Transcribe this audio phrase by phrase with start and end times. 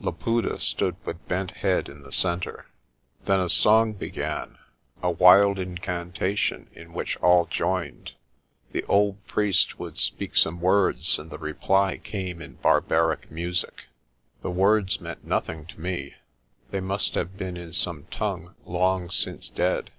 [0.00, 2.64] Laputa stood with bent head in the centre.
[3.26, 4.56] Then a song began,
[5.02, 8.12] a wild incantation in which all joined.
[8.70, 13.84] The old priest would speak some words, and the reply came in barbaric music.
[14.40, 16.12] The words meant nothing to me
[16.70, 19.90] 5 they must have been in some tongue long since dead.